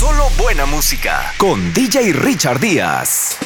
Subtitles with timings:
[0.00, 3.36] Solo buena música con DJ Richard Díaz.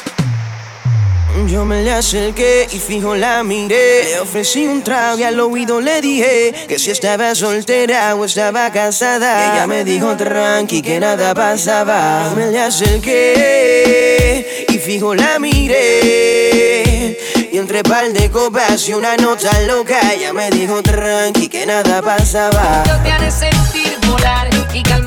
[1.47, 4.05] Yo me le acerqué y fijo la miré.
[4.05, 8.71] Le ofrecí un trago y al oído le dije que si estaba soltera o estaba
[8.71, 9.53] casada.
[9.53, 12.29] ella me dijo tranqui que nada pasaba.
[12.29, 17.17] Yo me le acerqué y fijo la miré.
[17.51, 22.01] Y entre par de copas y una nota loca, ella me dijo tranqui que nada
[22.01, 22.83] pasaba.
[22.87, 25.03] Yo te haré sentir volar y el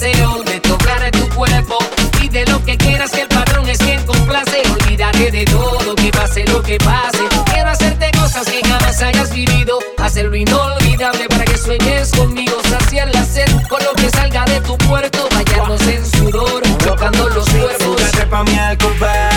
[0.00, 1.78] deseo de tocar tu cuerpo.
[2.22, 4.62] Y de lo que quieras que el patrón es quien complace.
[4.72, 7.28] Olvidaré de todo, que pase lo que pase.
[7.52, 9.78] Quiero hacerte cosas que jamás hayas vivido.
[9.98, 12.56] Hacerlo inolvidable para que sueñes conmigo.
[12.68, 15.28] Saciar la sed con lo que salga de tu puerto.
[15.34, 18.02] Vayamos en sudor, chocando los cuerpos.
[18.30, 19.30] pa' mi alcoba,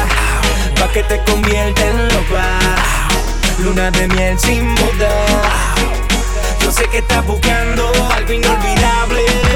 [0.80, 2.59] pa' que te convierta en loca.
[3.59, 5.26] Luna de miel sin boda.
[6.62, 9.52] Yo sé que estás buscando algo inolvidable.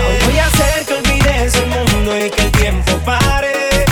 [1.38, 3.86] Olvides el mundo y que el tiempo pare.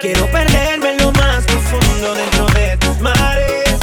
[0.00, 3.74] Quiero perderme en lo más profundo dentro de tus mares.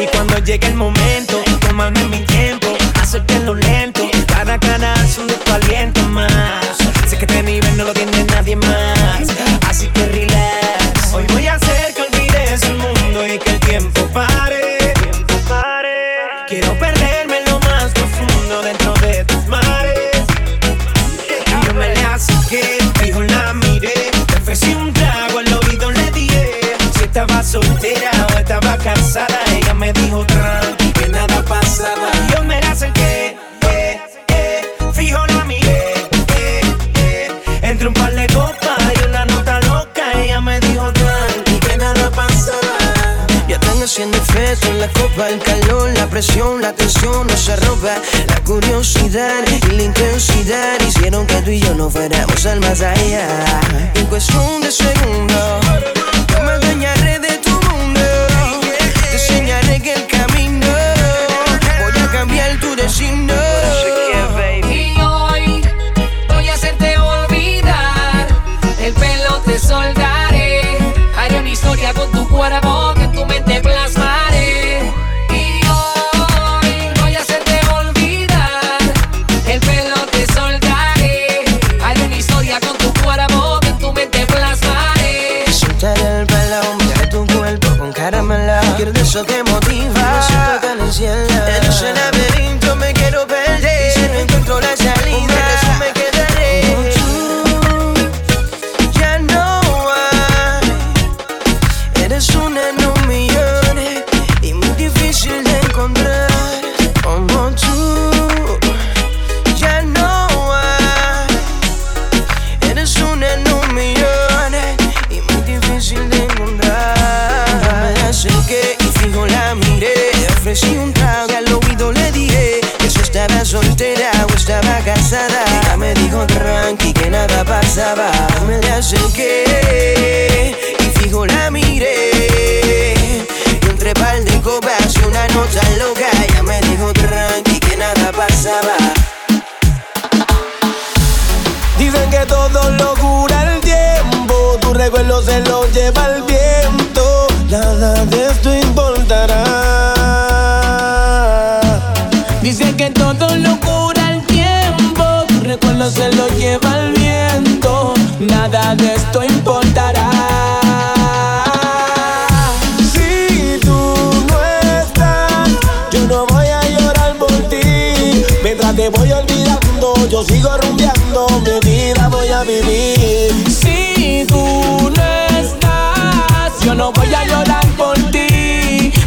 [0.00, 2.68] Y cuando llegue el momento, tomarme mi tiempo,
[3.44, 4.08] lo lento.
[4.26, 4.58] Cada
[5.04, 6.78] es un de tu aliento más.
[7.06, 9.01] Sé que este nivel no lo tiene nadie más.
[28.82, 32.10] Casada, ella me dijo tranqui que nada pasaba.
[32.34, 33.36] Yo me la acerqué,
[33.68, 35.94] eh, eh, fijo la miré.
[36.36, 36.60] eh,
[36.96, 37.28] eh.
[37.62, 42.10] Entre un par de copas y una nota loca, ella me dijo tranqui que nada
[42.10, 42.76] pasaba.
[43.48, 47.54] Ya están haciendo efecto en la copa, el calor, la presión, la tensión no se
[47.56, 47.94] roba.
[48.28, 53.26] La curiosidad y la intensidad hicieron que tú y yo no fuéramos al más allá.
[53.94, 55.64] En cuestión de segundos,
[56.28, 57.38] yo me adueñaré de
[59.42, 60.66] enseñaré que el camino
[61.80, 63.34] voy a cambiar tu destino.
[64.70, 65.62] Y hoy
[66.28, 68.28] voy a hacerte olvidar.
[68.80, 70.62] El pelo te soltaré.
[71.16, 72.61] Haré una historia con tu cuerpo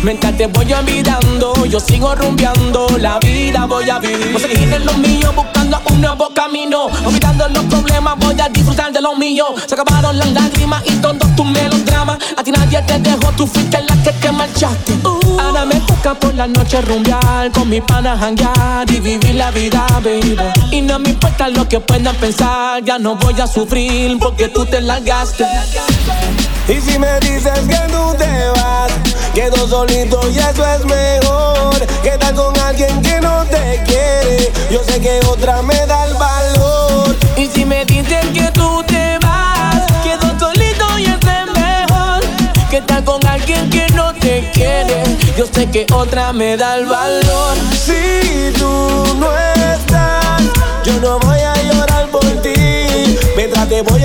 [0.06, 4.34] Mientras te voy olvidando, yo sigo rumbeando, la vida voy a vivir.
[4.34, 6.90] Voy a seguir en lo mío, buscando un nuevo camino.
[7.04, 9.46] Olvidando los problemas, voy a disfrutar de lo mío.
[9.66, 12.20] Se acabaron las lágrimas y todos tus melodramas.
[12.38, 14.94] A ti nadie te dejó, tú fuiste la que te marchaste.
[15.40, 19.88] Ahora me toca por la noche rumbear, con mi pana janguear y vivir la vida,
[20.04, 20.38] baby.
[20.70, 24.68] Y no me importa lo que puedan pensar, ya no voy a sufrir porque tú
[24.68, 25.46] te largaste.
[26.68, 28.92] Y si me dices que tú te vas,
[29.36, 31.86] quedo solito y eso es mejor.
[32.02, 34.52] Que estar con alguien que no te quiere.
[34.72, 37.16] Yo sé que otra me da el valor.
[37.38, 42.22] Y si me dicen que tú te vas, quedo solito y eso es mejor.
[42.72, 45.04] Que estar con alguien que no te quiere.
[45.38, 47.56] Yo sé que otra me da el valor.
[47.86, 50.42] Si tú no estás,
[50.84, 52.26] yo no voy a llorar por
[53.36, 54.04] Mientras te voy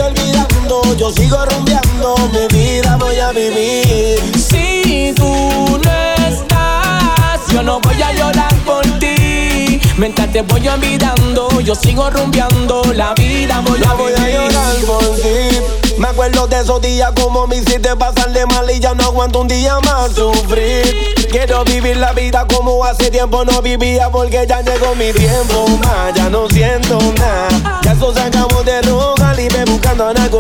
[0.97, 2.15] yo sigo rumbeando.
[2.32, 4.19] Mi vida voy a vivir.
[4.37, 9.81] Si tú no estás, yo no voy a llorar por ti.
[9.97, 12.82] Mientras te voy olvidando, yo sigo rumbeando.
[12.94, 15.61] La vida voy a voy a llorar por ti.
[15.99, 19.49] Me acuerdo de esos días como me hiciste pasarle mal y ya no aguanto un
[19.49, 21.15] día más sufrir.
[21.31, 26.15] Quiero vivir la vida como hace tiempo no vivía porque ya llegó mi tiempo más.
[26.15, 27.81] Ya no siento nada.
[27.83, 30.31] Ya eso se acabó de rogar y me buscando a nada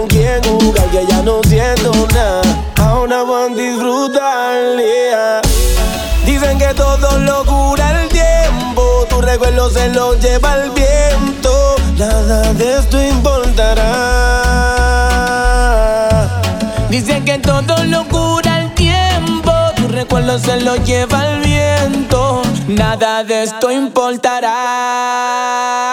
[9.32, 11.76] recuerdo se lo lleva el viento.
[11.96, 13.86] Nada de esto importará.
[16.88, 18.60] Dicen que todo lo cura
[19.90, 22.40] recuerdo se lo lleva el viento.
[22.68, 25.92] Nada de esto importará.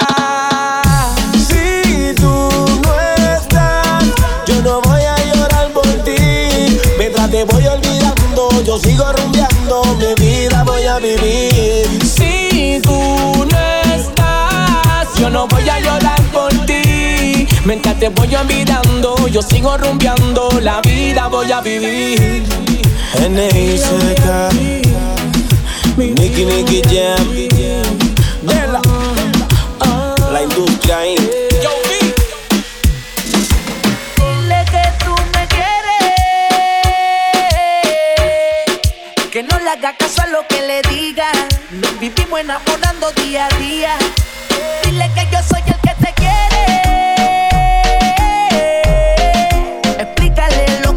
[1.47, 2.49] Si tú
[2.83, 2.93] no
[3.35, 4.05] estás,
[4.45, 6.79] yo no voy a llorar por ti.
[6.97, 9.81] Mientras te voy olvidando, yo sigo rumbeando.
[9.99, 12.06] Mi vida voy a vivir.
[17.67, 20.47] Mientras te voy olvidando, yo sigo rumbeando.
[20.61, 22.41] La vida voy a vivir.
[23.15, 24.49] N.I.C.K.
[25.97, 27.27] Nicky Nicky Jam
[28.43, 28.81] Vela
[30.31, 30.99] La industria
[39.29, 41.29] Que no le haga caso a lo que le diga
[41.71, 43.97] Nos vivimos enamorando día a día
[44.85, 45.66] Dile que yo soy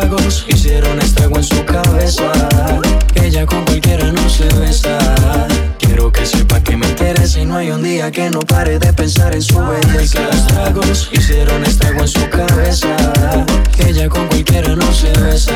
[0.00, 2.32] tragos hicieron estrago en su cabeza.
[3.14, 4.98] Ella con cualquiera no se besa
[8.46, 10.20] pare de pensar en su belleza.
[10.22, 12.88] Los tragos hicieron estrago en su cabeza.
[13.78, 15.52] Ella con cualquiera no se besa.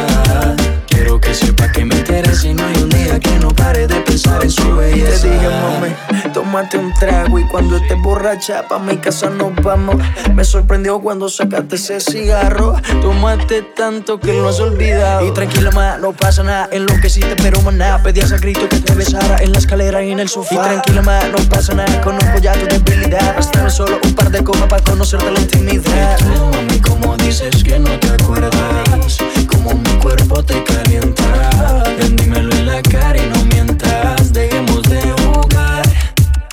[0.88, 4.00] Quiero que sepa que me interesa y no hay un día que no pare de
[4.00, 5.22] pensar en su belleza.
[5.22, 9.96] Te dije, mami, tómate un trago y cuando estés borracha pa' mi casa nos vamos.
[10.34, 12.74] Me sorprendió cuando sacaste ese cigarro.
[13.00, 15.26] Tomaste tanto que lo has olvidado.
[15.26, 16.68] Y tranquila, ma, no pasa nada.
[16.70, 18.02] En lo que Enloqueciste, pero maná.
[18.02, 20.59] Pedías a grito que te besara en la escalera y en el sofá.
[20.60, 22.00] Y tranquila, ma, no pasa nada.
[22.02, 23.34] Conozco ya tu debilidad.
[23.34, 26.18] Bastame solo un par de copas para conocerte la intimidad.
[26.18, 29.18] Y tú, mami, como dices que no te acuerdas.
[29.48, 31.82] Como mi cuerpo te calienta.
[31.98, 34.32] Ven, en la cara y no mientas.
[34.34, 35.82] Dejemos de jugar.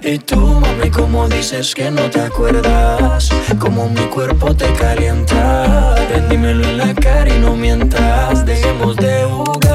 [0.02, 3.30] Y tú, mami, como dices que no te acuerdas.
[3.60, 5.96] Como mi cuerpo te calienta.
[6.10, 8.46] Ven, dímelo en la cara y no mientas.
[8.46, 9.67] Dejemos de jugar.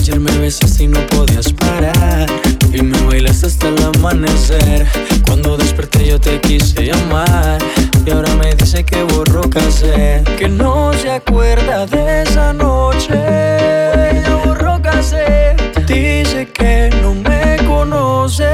[0.00, 2.26] Ayer me besaste y no podías parar.
[2.72, 4.86] Y me bailaste hasta el amanecer.
[5.26, 7.58] Cuando desperté yo te quise llamar.
[8.06, 10.24] Y ahora me dice que borró casé.
[10.38, 13.12] Que no se acuerda de esa noche.
[13.12, 15.54] Ya borró casé.
[15.86, 18.48] Dice que no me conoce.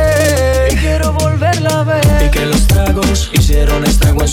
[0.73, 2.27] Y quiero volverla a ver.
[2.27, 4.25] Y que los tragos hicieron estrago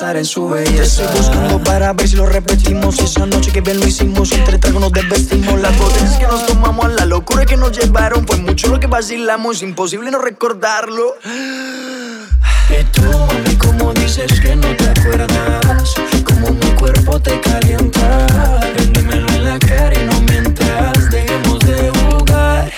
[0.00, 1.04] pensar en su belleza.
[1.04, 2.98] estoy buscando para ver si lo repetimos.
[3.00, 5.60] Esa noche que bien lo hicimos, entre tragos nos desvestimos.
[5.60, 8.26] Las botellas que nos tomamos, a la locura que nos llevaron.
[8.26, 11.16] Fue mucho lo que vacilamos, imposible no recordarlo.
[11.26, 18.92] Y tú, mami, como dices que no te acuerdas Como mi cuerpo te calienta Ven,
[18.92, 22.70] dímelo en la cara y no mientas Dejemos de jugar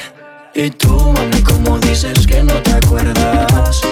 [0.55, 3.92] Y tú, mami, como dices que no te acuerdas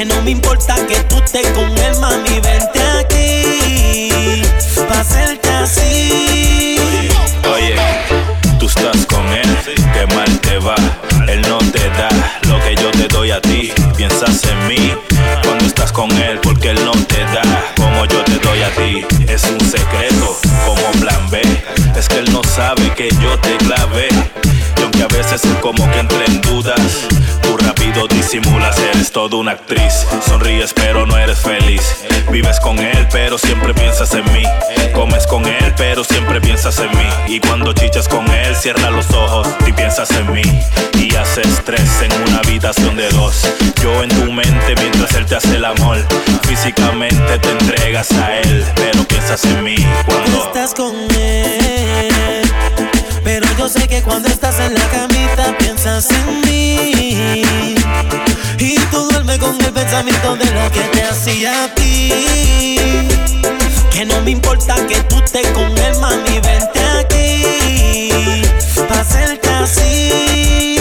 [0.00, 4.42] Que no me importa que tú estés con él, mami, vente aquí.
[4.88, 6.79] Pa' hacerte así.
[29.30, 30.06] Toda una actriz.
[30.26, 32.04] Sonríes pero no eres feliz.
[32.30, 34.42] Vives con él pero siempre piensas en mí.
[34.92, 37.06] Comes con él pero siempre piensas en mí.
[37.34, 40.42] Y cuando chichas con él, cierra los ojos y piensas en mí.
[40.98, 43.48] Y haces tres en una habitación de dos.
[43.82, 45.98] Yo en tu mente mientras él te hace el amor.
[46.42, 50.44] Físicamente te entregas a él, pero piensas en mí cuando.
[50.44, 52.10] estás con él.
[53.22, 56.50] Pero yo sé que cuando estás en la camita piensas en mí.
[58.60, 62.76] Y tú duermes con el pensamiento de lo que te hacía a ti.
[63.90, 68.42] Que no me importa que tú estés con él, mami, vente aquí.
[68.86, 69.00] Pa'
[69.62, 70.76] así.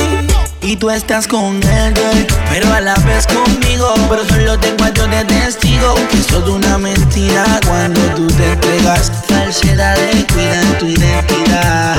[0.62, 3.94] Y tú estás con él, girl, pero a la vez conmigo.
[4.10, 5.96] Pero solo tengo a Dios de testigo.
[6.12, 9.10] Que es toda una mentira cuando tú te entregas.
[9.30, 11.96] Falsedades cuidan tu identidad.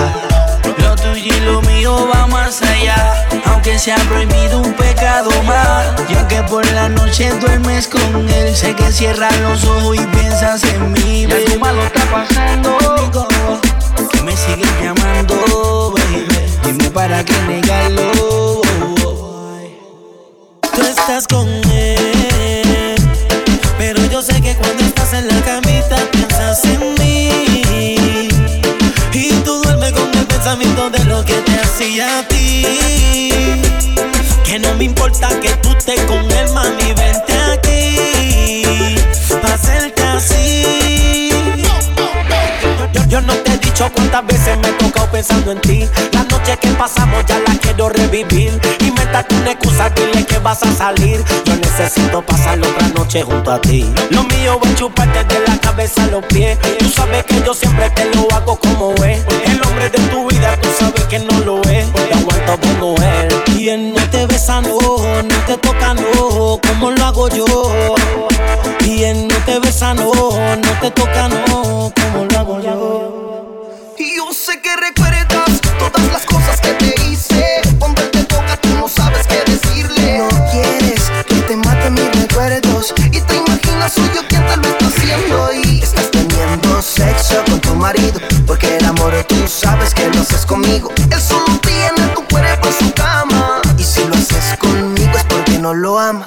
[0.77, 3.10] Lo tuyo y lo mío va más allá.
[3.47, 5.87] Aunque sea prohibido un pecado más.
[6.09, 10.63] Y aunque por la noche duermes con él, sé que cierras los ojos y piensas
[10.65, 11.27] en mí.
[11.27, 12.79] Ya tu malo está pasando.
[14.13, 16.27] Que me sigues llamando, baby.
[16.65, 18.61] Dime para qué negarlo.
[20.75, 21.80] Tú estás con él.
[30.51, 32.67] Pensamiento de lo que te hacía a ti.
[34.45, 38.97] Que no me importa que tú estés con él, mami, vente aquí.
[39.41, 41.31] Pa' hacerte así.
[42.93, 45.89] Yo, yo no te he dicho cuántas veces me he tocado, pensando en ti.
[46.57, 48.59] Que pasamos ya la quiero revivir.
[48.81, 51.23] Inventate una excusa, dile que vas a salir.
[51.45, 53.89] Yo necesito pasar otra noche junto a ti.
[54.11, 56.59] Lo mío es chuparte de la cabeza a los pies.
[56.79, 59.25] Tú sabes que yo siempre te lo hago como es.
[59.47, 61.93] El hombre de tu vida, tú sabes que no lo es.
[61.93, 63.29] Te aguanto como él.
[63.57, 67.47] Y no te besa, no, no te toca, no, como lo hago yo.
[68.85, 73.10] Y no te besa, no, no te toca, no, como lo hago yo.
[75.91, 77.61] Todas las cosas que te hice.
[77.79, 80.19] Cuando él te toca, tú no sabes qué decirle.
[80.19, 82.95] No quieres que te mate mis recuerdos.
[83.13, 85.53] Y te imaginas, soy yo quien te lo está haciendo.
[85.53, 88.21] Y estás teniendo sexo con tu marido.
[88.47, 90.91] Porque el amor tú sabes que lo haces conmigo.
[91.11, 93.61] Él solo tiene tu cuerpo en su cama.
[93.79, 96.27] Y si lo haces conmigo es porque no lo ama.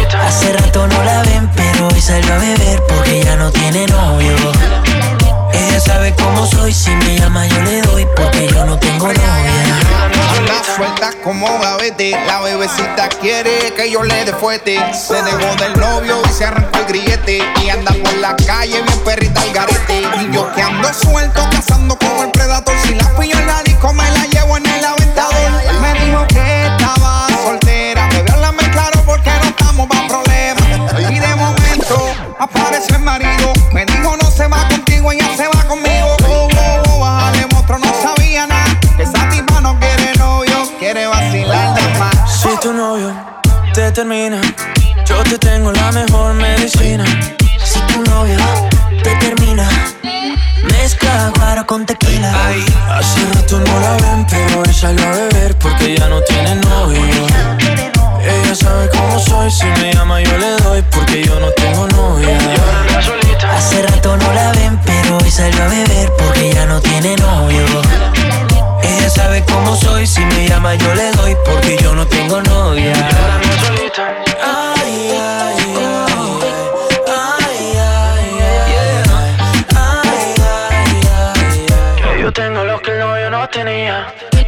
[0.31, 4.33] Hace rato no la ven, pero hoy salió a beber porque ya no tiene novio.
[5.51, 9.19] Ella sabe cómo soy, si me llama yo le doy porque yo no tengo novia.
[10.47, 14.79] La suelta como gavete, la bebecita quiere que yo le dé fuerte.
[14.93, 17.39] Se dejó del novio y se arrancó el grillete.
[17.61, 20.01] Y anda por la calle bien perrita al garete.
[20.21, 22.73] Y yo que ando suelto, cazando como el predator.
[22.85, 25.51] Si la pillo en la disco, me la llevo en el aventador.
[25.81, 26.50] Me dijo que
[32.41, 33.53] aparece el marido.
[33.71, 36.17] Me dijo no se va contigo, ella se va conmigo.
[36.27, 38.79] Oh, oh, oh, bájale, monstruo, no sabía nada.
[38.97, 42.41] Que esa tipa no quiere novio, quiere vacilar nada más.
[42.41, 43.13] Si tu novio
[43.73, 44.41] te termina,
[45.05, 47.05] yo te tengo la mejor medicina.
[47.63, 48.37] Si tu novio
[49.03, 49.67] te termina,
[50.63, 52.33] mezcla guaro con tequila.
[52.47, 56.55] Ay, hace rato no la ven, pero hoy salió a beber porque ya no tiene
[56.55, 57.70] novio
[58.51, 59.49] ya sabe cómo soy.
[59.49, 62.37] Si me llama, yo le doy, porque yo no tengo novia.
[63.55, 67.65] Hace rato no la ven, pero hoy salió a beber porque ya no tiene novio.
[68.83, 72.93] Ella sabe cómo soy, si me llama yo le doy porque yo no tengo novia.
[74.43, 75.51] Ay, ay.
[82.33, 84.30] tengo lo que no yo no tenía.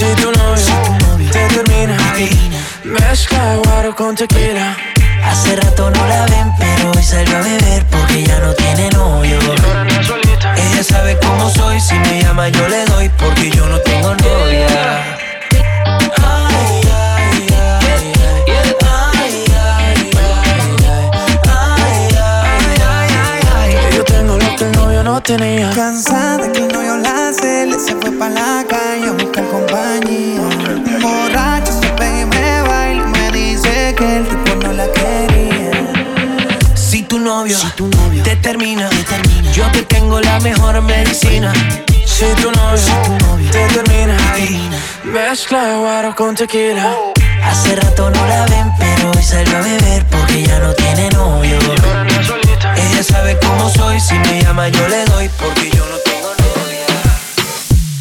[0.00, 1.94] Si tu novio te termina,
[2.84, 4.74] mezcla guaro con tequila.
[5.22, 9.38] Hace rato no la ven, pero hoy salió a beber porque ya no tiene novio.
[10.56, 15.19] Ella sabe cómo soy, si me llama yo le doy porque yo no tengo novia.
[25.20, 25.70] No tenía.
[25.70, 30.40] Cansada que el novio la hace, le se fue pa' la calle a buscar compañía.
[31.00, 35.70] Borracho se pega y me baila y me dice que el tipo no la quería.
[36.74, 37.56] Si tu novio,
[38.24, 38.88] te, termina,
[39.52, 41.52] yo te tengo la mejor medicina.
[42.06, 44.16] Si tu novio te termina,
[45.04, 46.94] mezcla guaro con tequila.
[47.44, 51.58] Hace rato no la ven, pero hoy salió a beber porque ya no tiene novio.
[52.80, 56.86] Ella sabe cómo soy, si me llama yo le doy porque yo no tengo novia.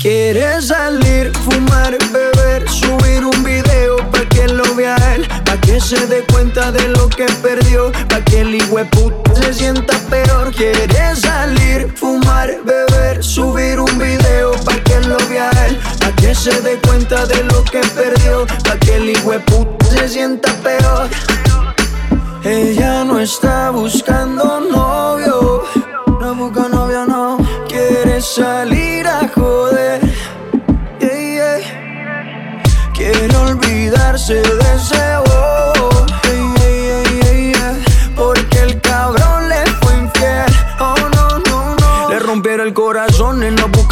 [0.01, 6.07] Quiere salir, fumar, beber, subir un video pa' que lo vea él, pa' que se
[6.07, 10.53] dé cuenta de lo que perdió, pa' que el hijueput se sienta peor.
[10.53, 16.61] Quiere salir, fumar, beber, subir un video pa' que lo vea él, pa' que se
[16.61, 21.09] dé cuenta de lo que perdió, pa' que el hijueput se sienta peor.
[22.43, 25.63] Ella no está buscando novio,
[26.21, 29.99] no busca novio, no quiere salir a joder.
[30.99, 31.59] Yeah.
[32.93, 35.28] Quiere olvidarse de ese hombre.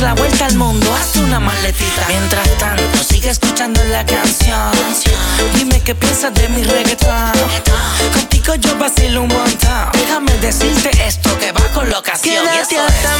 [0.00, 2.06] la vuelta al mundo, haz una maletita.
[2.08, 4.70] Mientras tanto, sigue escuchando la canción.
[5.54, 7.32] Dime qué piensas de mi reggaetón.
[8.12, 9.90] Contigo yo vacilo un montón.
[9.92, 11.88] Déjame decirte esto que va con.
[11.88, 13.18] Y Quédate hasta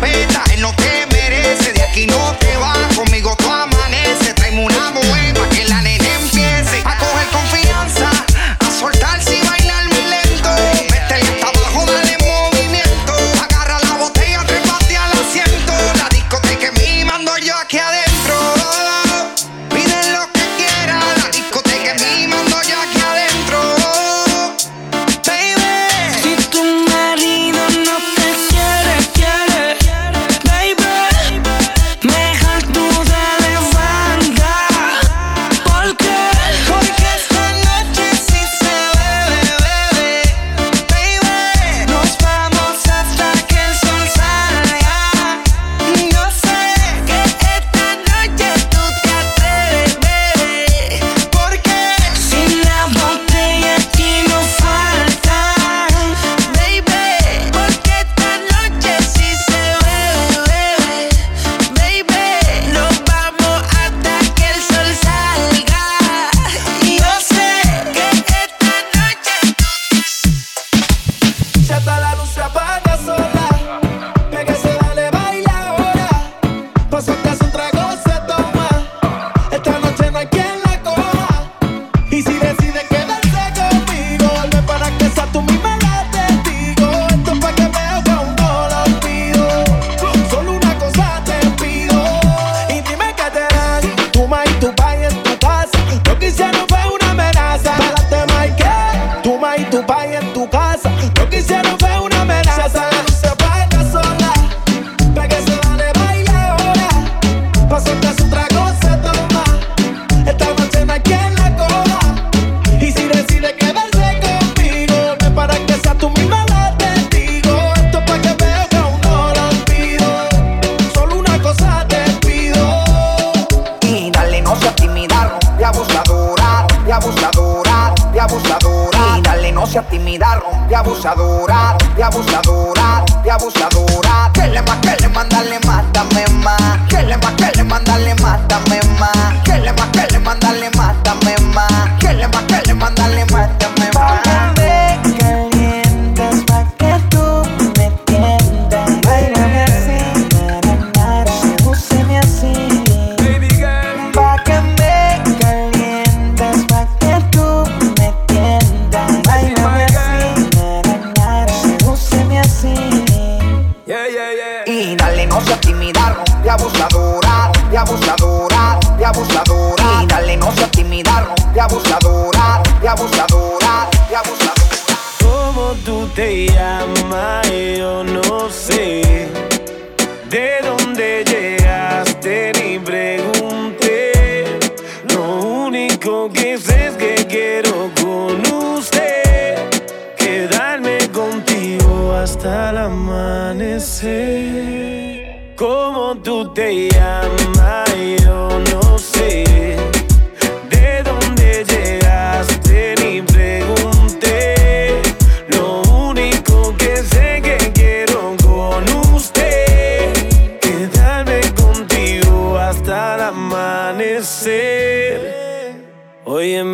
[0.00, 0.44] respeta.
[0.52, 0.77] Él no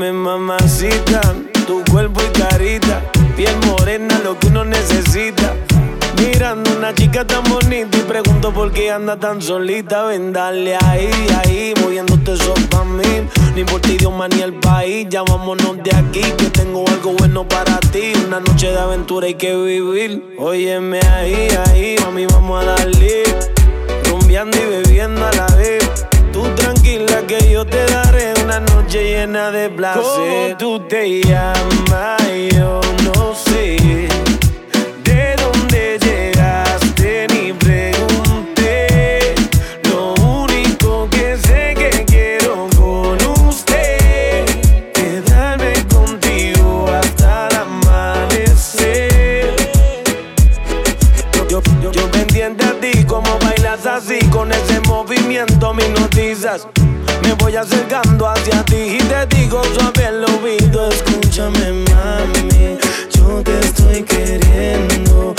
[0.04, 1.22] Dame mamacita,
[1.66, 3.00] tu cuerpo y carita,
[3.36, 5.54] piel morena, lo que uno necesita.
[6.18, 10.04] Mirando una chica tan bonita y pregunto por qué anda tan solita.
[10.04, 13.26] Ven, dale ahí, ahí, moviéndote eso pa' mí.
[13.54, 17.80] No importa idioma ni el país, ya vámonos de aquí, que tengo algo bueno para
[17.80, 18.12] ti.
[18.26, 20.34] Una noche de aventura hay que vivir.
[20.38, 23.03] Óyeme ahí, ahí, mami, vamos a darle.
[29.02, 30.56] llena de placer.
[30.56, 32.22] Tú te llamas?
[32.52, 33.76] Yo no sé.
[35.02, 37.26] ¿De dónde llegaste?
[37.32, 39.34] Ni pregunté.
[39.90, 44.44] Lo único que sé que quiero con usted
[44.94, 49.56] es darme contigo hasta el amanecer.
[51.48, 56.68] Yo, yo, yo me entiendo a ti como bailas así con ese movimiento, me notizas
[57.38, 62.78] voy acercando hacia ti y te digo suave el oído, escúchame mami,
[63.14, 65.34] yo te estoy queriendo.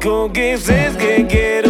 [0.00, 1.69] Único que sé es que quiero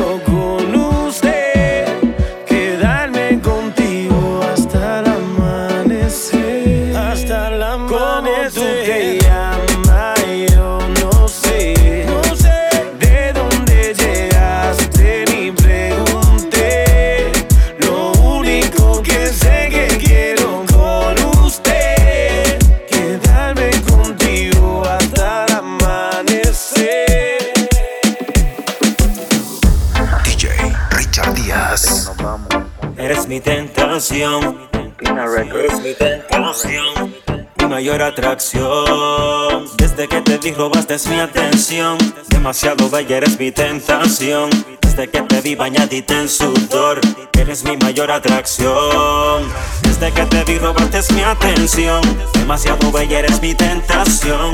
[39.76, 41.96] Desde que te vi robaste mi atención.
[42.28, 44.50] Demasiado bella eres mi tentación.
[44.80, 47.00] Desde que te vi bañadita en sudor.
[47.38, 49.44] Eres mi mayor atracción.
[49.82, 52.00] Desde que te vi robaste mi atención.
[52.34, 54.50] Demasiado bella eres mi tentación.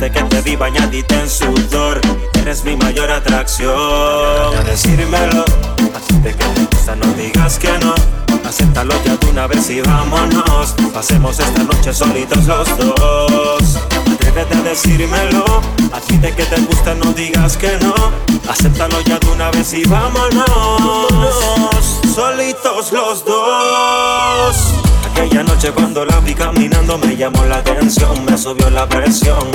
[0.00, 2.00] Desde que te vi bañadita en sudor.
[2.40, 4.56] Eres mi mayor atracción.
[4.56, 5.44] A decírmelo.
[6.22, 7.94] De que te gusta, no digas que no.
[8.48, 10.74] Acéptalo ya de una vez y vámonos.
[10.94, 13.76] Pasemos esta noche solitos los dos.
[14.14, 15.44] Atrévete a decírmelo.
[15.92, 17.92] A de que te gusta, no digas que no.
[18.48, 20.46] Acéptalo ya de una vez y vámonos.
[22.14, 24.79] Solitos los dos.
[25.20, 29.50] Aquella noche cuando la vi caminando me llamó la atención, me subió la presión.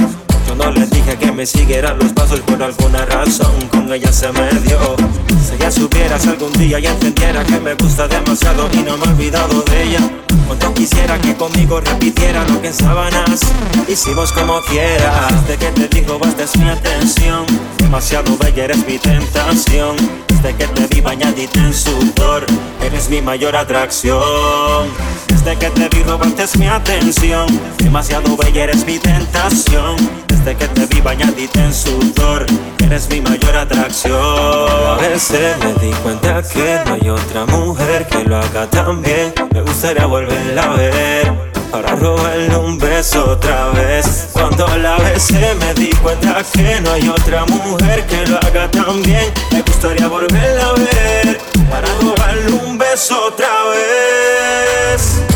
[0.47, 4.31] Yo no le dije que me siguiera los pasos por alguna razón, con ella se
[4.31, 4.95] me dio.
[5.43, 9.05] Si ella supiera si algún día ya entendiera que me gusta demasiado y no me
[9.05, 9.99] he olvidado de ella.
[10.45, 13.41] Cuando quisiera que conmigo repitiera lo que en sábanas
[13.87, 15.47] hicimos como quieras.
[15.47, 17.43] Desde que te digo bastes mi atención,
[17.79, 19.95] demasiado bella eres mi tentación.
[20.27, 22.45] Desde que te vi bañadita en sudor,
[22.83, 25.24] eres mi mayor atracción.
[25.45, 27.45] Desde que te vi robaste mi atención,
[27.77, 29.95] demasiado bella eres mi tentación.
[30.27, 32.47] Desde que te vi bañadita en sudor,
[32.83, 34.17] eres mi mayor atracción.
[34.17, 39.35] A veces me di cuenta que no hay otra mujer que lo haga tan bien.
[39.53, 41.31] Me gustaría volverla a ver.
[41.69, 47.09] Para robarle un beso otra vez Cuando la besé me di cuenta que no hay
[47.09, 52.77] otra mujer que lo haga tan bien Me gustaría volverla a ver Para robarle un
[52.77, 55.34] beso otra vez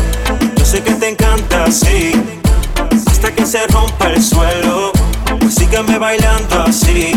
[0.70, 2.12] sé que te encanta así.
[3.10, 4.92] Hasta que se rompa el suelo
[5.40, 7.12] Pues sígueme bailando así.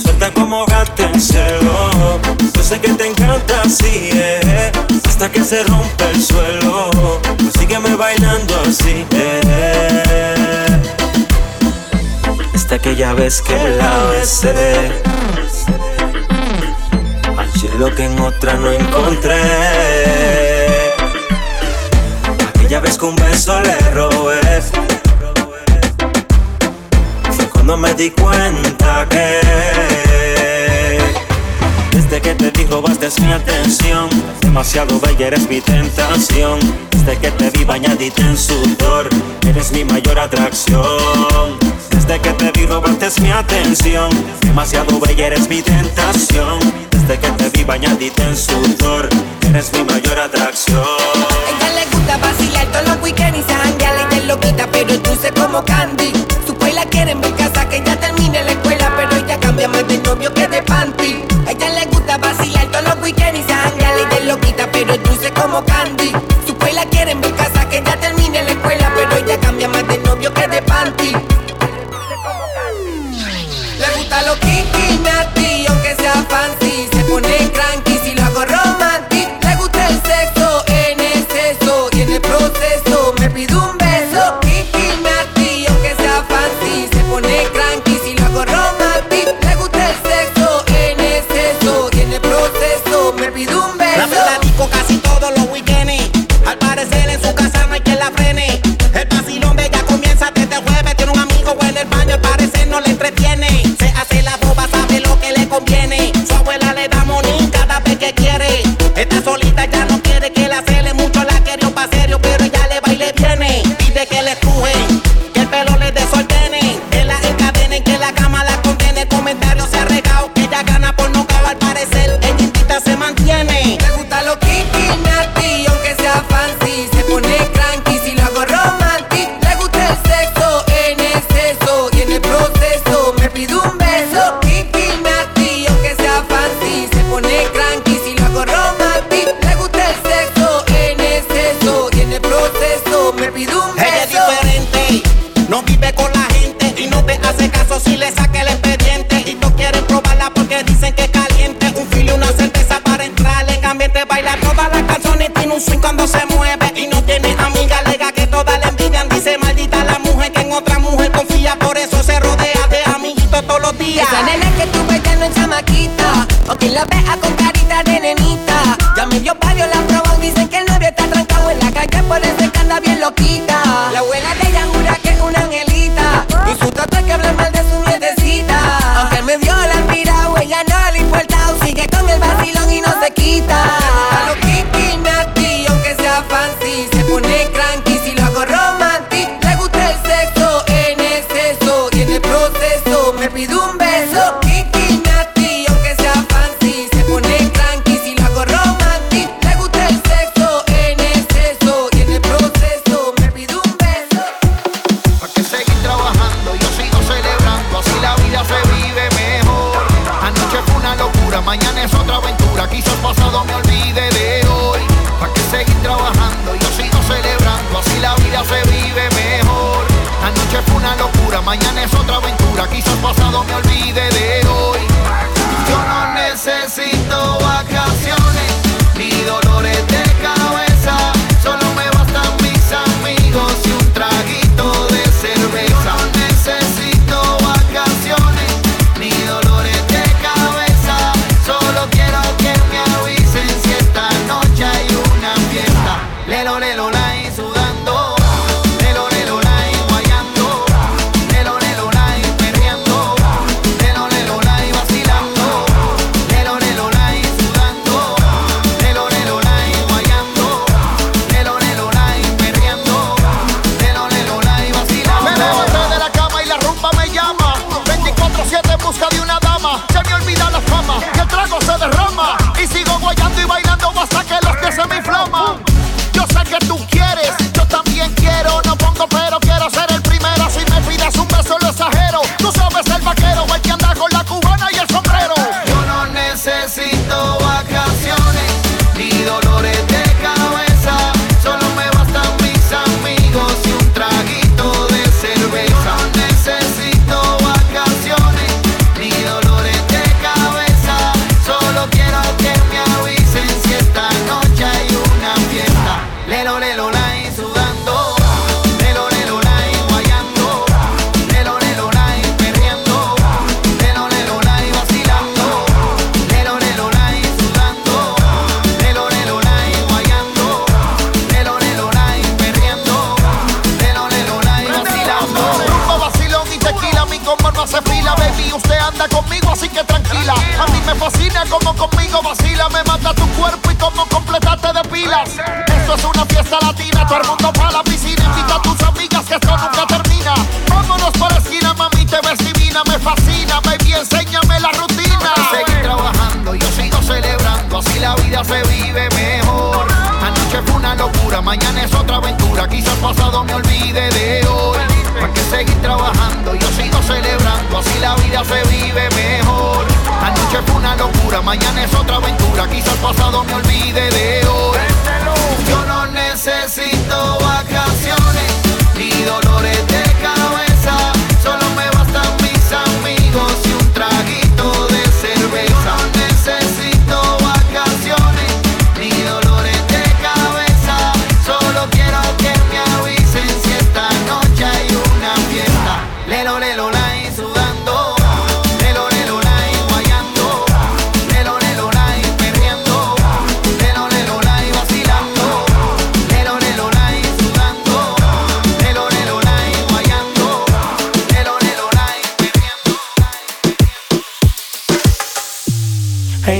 [0.00, 2.20] Suelta como gato en celo.
[2.54, 4.70] Yo sé que te encanta así, eh,
[5.06, 6.90] Hasta que se rompa el suelo
[7.38, 10.66] Pues sígueme bailando así, eh.
[12.54, 14.92] Hasta aquella vez que la besé
[17.34, 20.57] Hallé lo que en otra no encontré
[22.68, 24.60] Aquella vez que un beso le robé.
[27.30, 29.40] Fue cuando me di cuenta que
[31.92, 34.10] Desde que te dijo bastes mi atención.
[34.42, 36.58] Demasiado bella eres mi tentación.
[36.90, 39.08] Desde que te vi bañadita en sudor
[39.48, 41.56] Eres mi mayor atracción.
[41.88, 44.10] Desde que te vi robaste mi atención.
[44.42, 46.58] Demasiado bella eres mi tentación.
[46.90, 49.08] Desde que te vi bañadita en sudor
[49.48, 51.67] Eres mi mayor atracción
[52.08, 55.30] gusta vacilar todos los weekends y se janguea y te lo quita, pero es dulce
[55.32, 56.12] como candy.
[56.46, 59.68] Su pues la quiere en mi casa que ya termine la escuela, pero ella cambia
[59.68, 61.24] más de novio que de panty.
[61.46, 64.94] Ella le gusta vacilar todos los weekends y se janguea y te lo quita, pero
[64.94, 66.12] es dulce como candy.
[66.46, 69.68] Su pues la quiere en mi casa que ya termine la escuela, pero ella cambia
[69.68, 71.27] más de novio que de panty.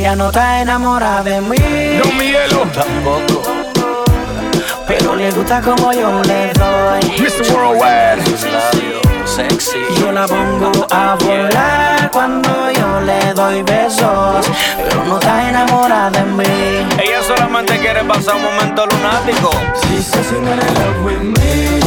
[0.08, 1.58] ya no está enamorada de mí.
[1.98, 2.60] No Mielo.
[2.72, 3.42] Tampoco.
[4.86, 7.00] Pero le gusta como yo le doy.
[7.20, 7.52] Mr.
[7.52, 8.22] Worldwide.
[10.00, 14.46] Yo la pongo a volar cuando yo le doy besos.
[14.78, 16.54] Pero no está enamorada de mí.
[17.04, 19.50] Ella solamente quiere pasar un momento lunático.
[19.82, 21.80] She says in love with me.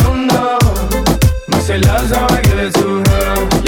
[0.00, 0.58] No, no.
[1.48, 3.67] My say love's how I give.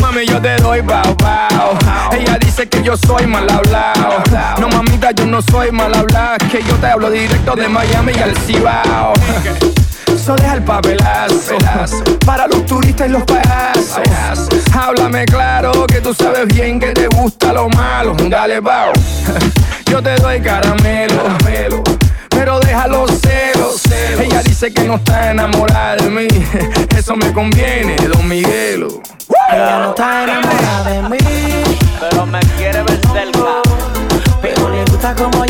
[0.00, 1.78] Mami, yo te doy bao bao.
[2.12, 4.22] Ella dice que yo soy mal hablado.
[4.58, 6.38] No, mamita, yo no soy mal hablado.
[6.50, 9.12] Que yo te hablo directo de Miami al Cibao.
[10.14, 11.56] Eso deja el papelazo,
[12.26, 14.00] para los turistas y los payasos.
[14.74, 18.14] Háblame claro que tú sabes bien que te gusta lo malo.
[18.28, 18.92] Dale, bao.
[19.90, 21.24] Yo te doy caramelo
[22.40, 23.82] pero déjalo celos.
[23.82, 24.20] celos.
[24.20, 26.26] Ella dice que no está enamorada de mí,
[26.96, 28.88] eso me conviene, don Miguelo.
[29.52, 31.18] Ella no está enamorada de mí,
[32.00, 33.60] pero me quiere ver cerca.
[34.40, 35.49] Pero le gusta como yo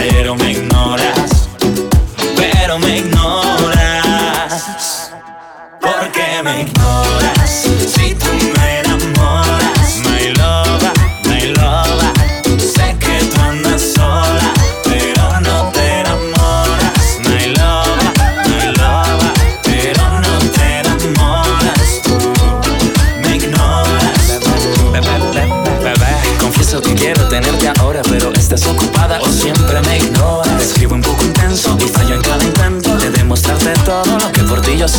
[0.00, 1.50] pero me ignoras,
[2.34, 4.62] pero me ignoras.
[5.78, 7.68] porque me ignoras?
[7.86, 8.39] Si tú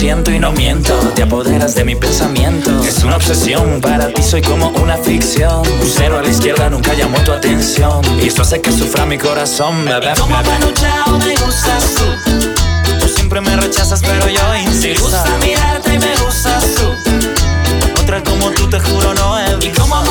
[0.02, 0.96] siento y no miento.
[1.14, 2.72] Te apoderas de mi pensamiento.
[2.84, 5.60] Es una obsesión, para ti soy como una ficción.
[5.60, 8.02] Un cero a la izquierda nunca llamó tu atención.
[8.20, 10.14] Y esto hace que sufra mi corazón, bebé.
[10.20, 13.00] Como Manu Chao me gustas tú.
[13.00, 15.04] Tú siempre me rechazas, pero yo Me insisto.
[15.04, 18.02] gusta mirarte y me gustas tú.
[18.02, 19.84] Otra como tú, te juro, no he Y visto.
[19.84, 20.02] como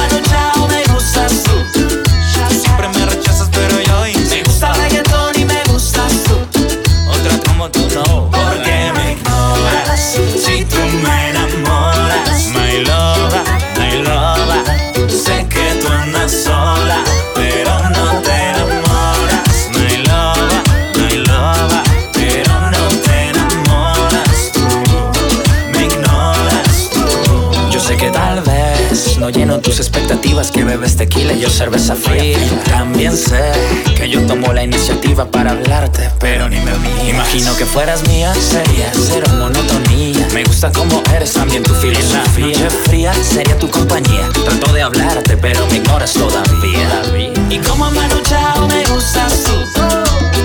[30.48, 32.38] que bebes tequila y yo cerveza fría.
[32.64, 33.52] También sé
[33.94, 37.08] que yo tomo la iniciativa para hablarte, pero ni me miras.
[37.10, 40.26] Imagino que fueras mía, sería cero monotonía.
[40.32, 42.70] Me gusta como eres, también tu filosofía.
[42.86, 44.28] Fría sería tu compañía.
[44.44, 47.02] Trato de hablarte, pero me ignoras todavía.
[47.50, 49.52] Y como Manu Chao me gustas tú.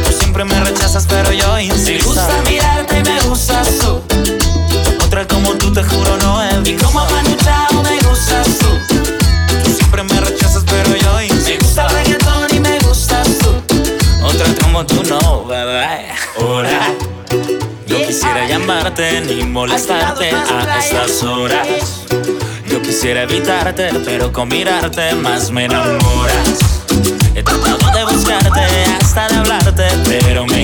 [0.06, 2.08] Tú siempre me rechazas, pero yo Me insisto.
[2.10, 4.02] gusta mirarte y me gustas tú.
[18.86, 22.06] Llamarte ni molestarte a estas horas.
[22.70, 26.86] Yo quisiera evitarte, pero con mirarte más me enamoras.
[27.34, 28.62] He tratado de buscarte
[29.02, 30.64] hasta de hablarte, pero me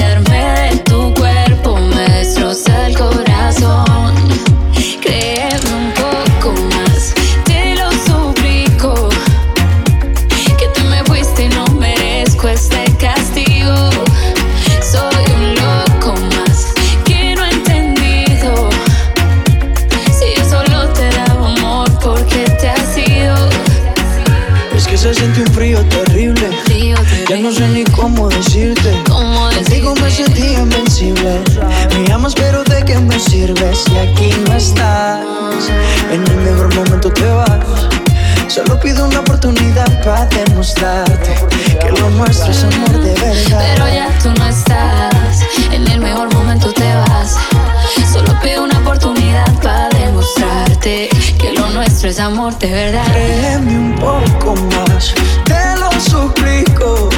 [52.11, 53.05] es amor de verdad.
[53.13, 55.13] Créeme un poco más,
[55.45, 57.09] te lo suplico.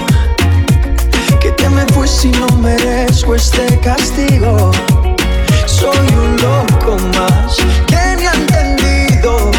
[1.41, 4.71] Que te me fuiste y no merezco este castigo.
[5.65, 9.51] Soy un loco más que ni ha entendido.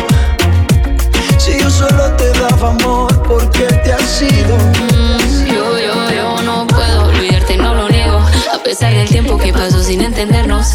[1.37, 4.57] Si yo solo te daba amor, ¿por qué te has ido?
[4.93, 8.19] Mm, Yo, yo, yo no puedo olvidarte, no lo niego.
[8.55, 10.75] A pesar del tiempo que pasó sin entendernos,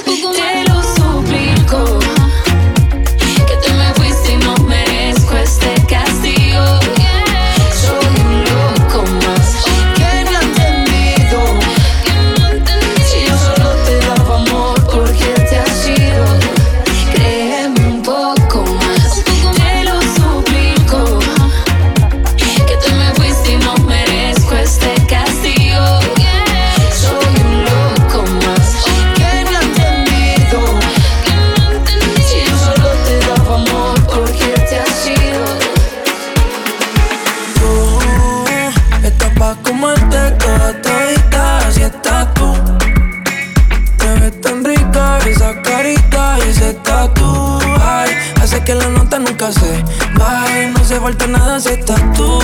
[51.73, 52.39] estás tú.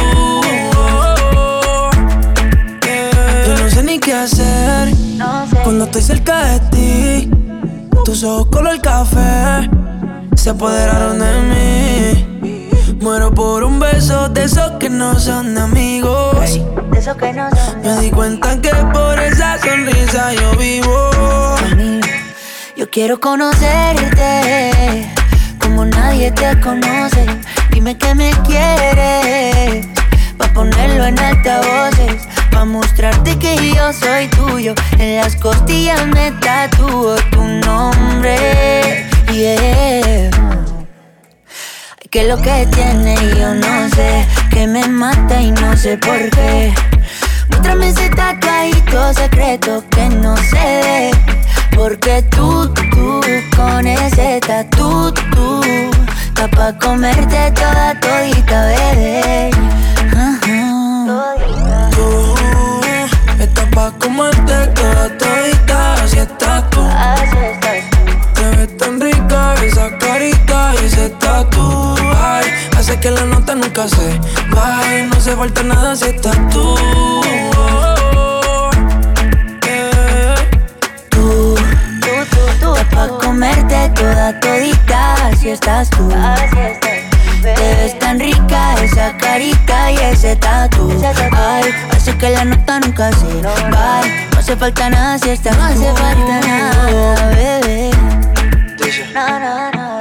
[3.45, 4.93] Yo no sé ni qué hacer
[5.63, 7.31] cuando estoy cerca de ti.
[8.05, 9.69] Tus ojos color café
[10.35, 12.99] se apoderaron de mí.
[13.01, 17.17] Muero por un beso de esos que no son De esos
[17.83, 21.09] Me di cuenta que por esa sonrisa yo vivo.
[22.75, 25.11] Yo quiero conocerte
[25.59, 27.25] como nadie te conoce
[27.87, 29.87] Dime que me quieres,
[30.37, 32.27] pa' ponerlo en altavoces.
[32.51, 34.75] Pa' mostrarte que yo soy tuyo.
[34.99, 39.07] En las costillas me tatúo tu nombre.
[39.31, 40.29] Yeah.
[42.09, 46.73] Que lo que tiene yo no sé, que me mata y no sé por qué.
[47.47, 51.11] Muéstrame ese tatuajito secreto que no ve.
[51.73, 53.21] Porque tú, tú,
[53.55, 55.61] con ese tatu, tú,
[56.37, 59.49] está pa' comerte toda todita, bebé.
[61.95, 62.35] Tú
[63.39, 66.87] estás pa' comerte toda todita, así estás tú.
[68.35, 71.95] Te ves tan rica esa carita y ese tatu.
[72.21, 72.45] Ay,
[72.77, 74.19] hace que la nota nunca se
[74.51, 75.07] vaya.
[75.07, 76.75] No hace falta nada si estás tú.
[82.85, 86.09] Pa' comerte toda todita, así estás tú.
[87.41, 90.91] Te ves tan rica esa carita y ese tatu.
[91.31, 94.01] Ay, hace que la nota nunca se va.
[94.33, 97.91] No hace falta nada si estás No hace falta nada, bebé.
[99.13, 99.99] No, no, no.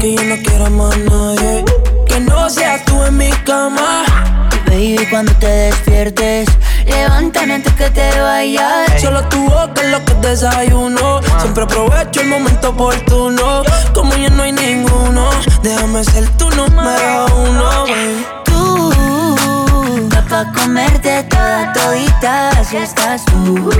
[0.00, 1.64] Que yo no quiero más nadie.
[2.06, 4.41] Que no seas tú en mi cama.
[4.72, 6.48] Baby, cuando te despiertes,
[6.86, 9.02] levántame antes que te vayas.
[9.02, 11.20] Solo tu boca es lo que desayuno.
[11.40, 13.64] Siempre aprovecho el momento oportuno.
[13.92, 15.28] Como ya no hay ninguno,
[15.62, 17.84] déjame ser tu número uno.
[17.84, 18.26] baby.
[18.46, 23.70] Tú, pa' comerte toda todita, así estás tú.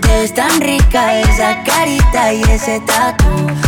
[0.00, 3.24] Te ves tan rica esa carita y ese tatu.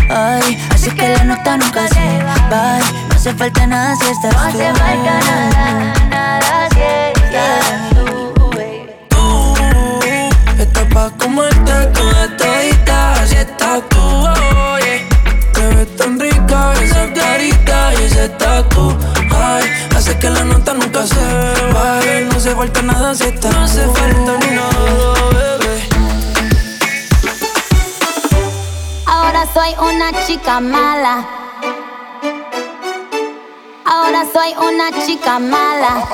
[0.09, 2.79] Ay, así que la nota nunca se va.
[3.09, 4.41] No hace falta nada si estás tú.
[4.41, 6.06] No hace falta nada,
[6.47, 8.51] nada si estás tú.
[10.59, 14.22] Estás pa' comerte toda todita, así estás tú.
[14.84, 15.53] yeah.
[15.53, 18.97] Te ves tan rica esa carita y ese tatu.
[19.34, 19.64] Ay,
[19.97, 21.24] hace que la nota nunca se
[21.72, 22.20] vaya.
[22.28, 25.88] No hace falta nada si estás No hace falta nada, bebé.
[29.07, 31.45] Ahora soy una chica mala.
[34.07, 36.07] Ahora soy una chica mala.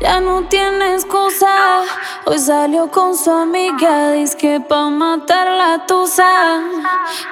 [0.00, 1.82] Ya no tiene excusa.
[2.24, 4.10] Hoy salió con su amiga.
[4.10, 6.60] Dice que pa' matar la tusa.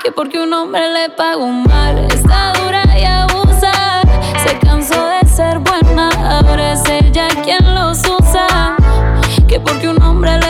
[0.01, 1.99] Que porque un hombre le pagó mal.
[2.15, 4.03] Está dura y abusa.
[4.47, 6.11] Se cansó de ser buena.
[6.39, 8.77] Ahora es ella quien los usa.
[9.49, 10.50] Que porque un hombre le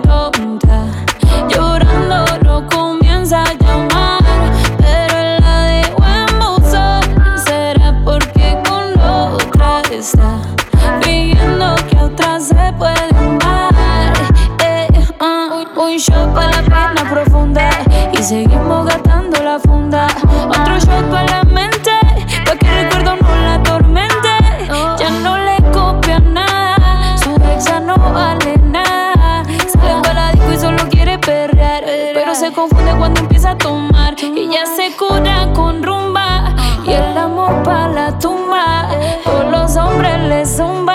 [18.31, 20.07] seguimos gastando la funda.
[20.47, 21.91] Otro shot para la mente,
[22.45, 24.29] pa' que el recuerdo no la atormente.
[24.97, 29.43] Ya no le copia nada, su ex ya no vale nada.
[29.67, 34.47] Sale para disco y solo quiere perrear, pero se confunde cuando empieza a tomar y
[34.49, 36.55] ya se cura con rumba
[36.85, 38.87] y el amor para la tumba.
[39.25, 40.90] Todos los hombres le zumban,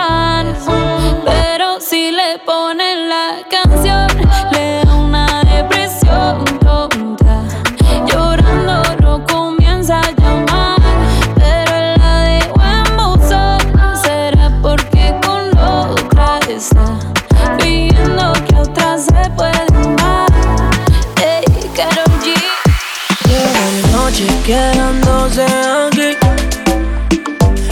[24.46, 26.16] quedándose aquí.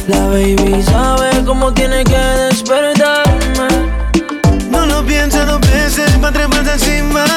[0.08, 3.68] La baby sabe cómo tiene que despertarme.
[4.70, 7.33] No lo pienses dos veces pa' treparse encima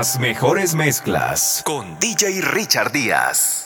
[0.00, 3.59] Las mejores mezclas con DJ Richard Díaz.